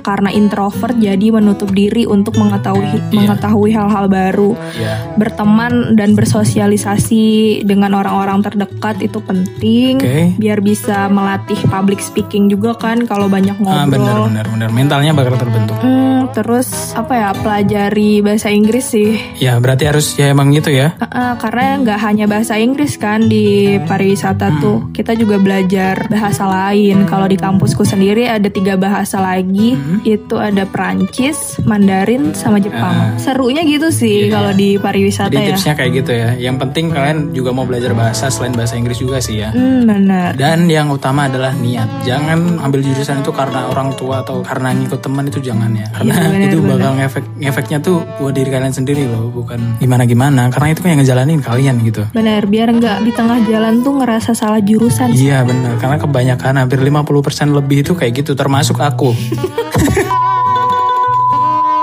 karena 0.00 0.30
introvert 0.30 0.96
jadi 0.96 1.28
menutup 1.30 1.68
diri 1.70 2.04
untuk 2.04 2.34
mengetahui 2.34 2.80
mengetahui 3.10 3.70
hal-hal 3.70 4.06
baru 4.06 4.52
Ya. 4.72 5.12
berteman 5.14 5.94
dan 5.94 6.14
bersosialisasi 6.14 7.24
dengan 7.62 7.92
orang-orang 7.92 8.40
terdekat 8.40 8.96
itu 9.00 9.18
penting 9.20 9.96
Oke. 9.96 10.18
biar 10.36 10.58
bisa 10.60 11.08
melatih 11.08 11.58
public 11.66 11.98
speaking 11.98 12.46
juga 12.46 12.72
kan 12.74 13.04
kalau 13.04 13.26
banyak 13.26 13.52
Ah, 13.60 13.84
ngobrol. 13.84 14.30
benar 14.30 14.46
benar. 14.46 14.68
Mentalnya 14.70 15.12
bakal 15.12 15.34
terbentuk. 15.36 15.76
Hmm, 15.80 16.30
terus 16.30 16.94
apa 16.94 17.12
ya 17.12 17.30
pelajari 17.34 18.20
bahasa 18.20 18.48
Inggris 18.48 18.86
sih 18.86 19.18
Ya 19.36 19.58
berarti 19.58 19.84
harus 19.84 20.14
ya 20.14 20.30
emang 20.30 20.50
gitu 20.50 20.70
ya. 20.70 20.94
Uh-uh, 20.96 21.34
karena 21.36 21.76
nggak 21.78 21.98
hanya 22.00 22.24
bahasa 22.24 22.54
Inggris 22.56 22.94
kan 22.94 23.09
di 23.18 23.80
pariwisata 23.82 24.60
tuh 24.62 24.92
kita 24.94 25.18
juga 25.18 25.40
belajar 25.40 26.06
bahasa 26.06 26.46
lain 26.46 27.08
kalau 27.10 27.26
di 27.26 27.34
kampusku 27.34 27.82
sendiri 27.82 28.28
ada 28.28 28.46
tiga 28.46 28.76
bahasa 28.78 29.18
lagi 29.18 29.74
itu 30.04 30.36
ada 30.36 30.68
Perancis, 30.68 31.58
Mandarin 31.64 32.36
sama 32.36 32.60
Jepang 32.60 33.16
serunya 33.16 33.64
gitu 33.66 33.88
sih 33.90 34.28
kalau 34.30 34.52
di 34.54 34.76
pariwisata 34.76 35.32
Jadi 35.32 35.40
ya 35.40 35.48
tipsnya 35.54 35.74
kayak 35.74 35.90
gitu 36.04 36.12
ya. 36.12 36.28
Yang 36.36 36.56
penting 36.66 36.84
kalian 36.92 37.18
juga 37.32 37.50
mau 37.50 37.64
belajar 37.64 37.96
bahasa 37.96 38.28
selain 38.28 38.52
bahasa 38.52 38.76
Inggris 38.76 39.00
juga 39.00 39.18
sih 39.18 39.40
ya. 39.40 39.50
hmm, 39.50 39.88
benar 39.88 40.36
Dan 40.36 40.68
yang 40.68 40.92
utama 40.92 41.26
adalah 41.26 41.56
niat. 41.56 42.04
Jangan 42.04 42.60
ambil 42.60 42.84
jurusan 42.84 43.24
itu 43.24 43.32
karena 43.32 43.70
orang 43.72 43.96
tua 43.96 44.20
atau 44.20 44.44
karena 44.44 44.76
ngikut 44.76 45.00
teman 45.00 45.24
itu 45.26 45.40
jangan 45.40 45.72
ya. 45.72 45.88
Karena 45.94 46.12
Iya, 46.12 46.28
benar, 46.32 46.48
itu 46.50 46.58
bakal 46.60 46.92
ngefek 47.00 47.24
ngefeknya 47.40 47.78
tuh 47.80 47.96
buat 48.20 48.34
diri 48.34 48.50
kalian 48.52 48.74
sendiri 48.74 49.06
loh, 49.08 49.30
bukan 49.32 49.80
gimana 49.80 50.04
gimana. 50.04 50.42
Karena 50.52 50.68
itu 50.74 50.80
kan 50.84 50.88
yang 50.92 51.00
ngejalanin 51.00 51.40
kalian 51.40 51.76
gitu. 51.86 52.02
benar 52.10 52.44
biar 52.44 52.68
nggak 52.74 52.98
di 53.00 53.12
tengah 53.16 53.40
jalan 53.48 53.80
tuh 53.80 53.96
ngerasa 53.96 54.36
salah 54.36 54.60
jurusan. 54.60 55.12
Iya 55.16 55.42
benar, 55.44 55.80
karena 55.80 55.96
kebanyakan 55.96 56.54
hampir 56.64 56.78
50% 56.80 57.56
lebih 57.56 57.82
itu 57.84 57.92
kayak 57.96 58.12
gitu, 58.24 58.32
termasuk 58.36 58.76
aku. 58.80 59.16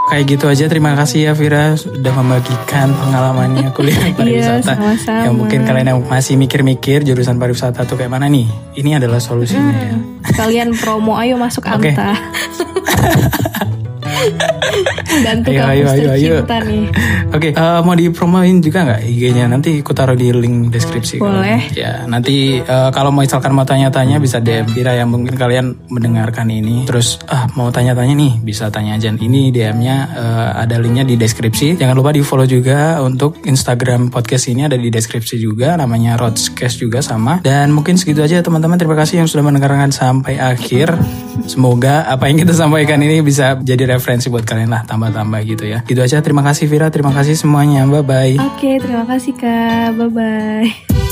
kayak 0.07 0.23
gitu 0.33 0.45
aja, 0.47 0.65
terima 0.71 0.95
kasih 0.95 1.29
ya 1.29 1.33
Vira 1.35 1.75
sudah 1.75 2.13
membagikan 2.15 2.95
pengalamannya 2.95 3.69
kuliah 3.75 3.99
pariwisata. 4.17 4.63
Iya, 4.63 4.63
sama-sama. 4.63 5.25
Yang 5.27 5.35
mungkin 5.35 5.59
kalian 5.67 5.87
yang 5.93 5.99
masih 6.05 6.39
mikir-mikir 6.39 7.03
jurusan 7.03 7.35
pariwisata 7.37 7.83
tuh 7.83 7.99
kayak 7.99 8.11
mana 8.13 8.31
nih? 8.31 8.47
Ini 8.77 8.97
adalah 9.03 9.19
solusinya 9.19 9.73
ya. 9.75 9.97
kalian 10.37 10.75
promo 10.75 11.17
ayo 11.17 11.35
masuk 11.39 11.65
Oke. 11.65 11.91
Ayo, 14.17 15.61
ayo, 15.63 15.85
ayo, 15.87 16.09
ayo. 16.13 16.35
nih 16.63 16.85
Oke, 17.27 17.51
eh, 17.51 17.79
mau 17.83 17.91
dipromoin 17.91 18.57
juga 18.59 18.85
nggak 18.85 19.01
IG-nya? 19.03 19.45
Nanti 19.47 19.81
aku 19.81 19.91
taruh 19.91 20.15
di 20.15 20.31
link 20.31 20.71
deskripsi. 20.71 21.19
kalau- 21.19 21.43
Boleh. 21.43 21.59
Ya, 21.73 22.05
nanti 22.05 22.59
eh, 22.59 22.89
kalau 22.91 23.11
mau 23.11 23.19
misalkan 23.19 23.51
mau 23.51 23.63
tanya-tanya 23.63 24.17
bisa 24.17 24.39
DM 24.39 24.69
Vira 24.71 24.95
yang 24.95 25.11
mungkin 25.11 25.35
kalian 25.35 25.75
mendengarkan 25.87 26.47
ini. 26.47 26.87
Terus 26.87 27.19
ah 27.27 27.51
mau 27.53 27.67
tanya-tanya 27.67 28.15
nih 28.15 28.33
bisa 28.39 28.71
tanya 28.71 28.95
aja. 28.95 29.11
Ini 29.11 29.51
DM-nya 29.51 29.95
eh, 30.09 30.49
ada 30.63 30.79
linknya 30.79 31.03
di 31.03 31.15
deskripsi. 31.15 31.75
Jangan 31.75 31.95
lupa 31.97 32.15
di 32.15 32.23
follow 32.23 32.47
juga 32.47 33.03
untuk 33.03 33.43
Instagram 33.43 34.07
podcast 34.07 34.47
ini 34.47 34.63
ada 34.63 34.77
di 34.77 34.87
deskripsi 34.87 35.35
juga. 35.35 35.75
Namanya 35.75 36.15
Rodscast 36.15 36.79
juga 36.79 37.03
sama. 37.03 37.43
Dan 37.43 37.75
mungkin 37.75 37.99
segitu 37.99 38.23
aja 38.23 38.39
teman-teman. 38.39 38.79
Terima 38.79 38.95
kasih 38.95 39.19
yang 39.19 39.27
sudah 39.27 39.43
mendengarkan 39.43 39.91
sampai 39.91 40.39
akhir. 40.39 40.95
Semoga 41.43 42.07
apa 42.07 42.27
yang 42.27 42.39
kita 42.39 42.51
sampaikan 42.51 42.97
ini 42.99 43.19
bisa 43.19 43.59
jadi 43.59 43.83
referensi 43.87 44.06
buat 44.31 44.47
kalian 44.47 44.71
lah 44.71 44.87
tambah-tambah 44.87 45.43
gitu 45.43 45.67
ya. 45.67 45.83
Gitu 45.83 45.99
aja. 45.99 46.23
Terima 46.23 46.41
kasih 46.41 46.65
Vira. 46.71 46.87
Terima 46.87 47.11
kasih 47.11 47.35
semuanya. 47.35 47.83
Bye 47.83 48.03
bye. 48.07 48.47
oke 48.57 48.71
terima 48.81 49.05
kasih 49.05 49.33
kak 49.37 49.93
bye 49.93 50.09
bye 50.09 51.06